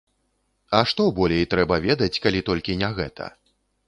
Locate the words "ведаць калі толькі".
1.83-2.77